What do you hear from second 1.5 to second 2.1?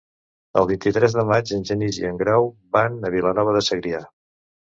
en Genís i